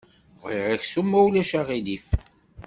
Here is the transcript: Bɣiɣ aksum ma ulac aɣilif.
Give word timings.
Bɣiɣ 0.41 0.65
aksum 0.75 1.07
ma 1.09 1.19
ulac 1.25 1.51
aɣilif. 1.59 2.07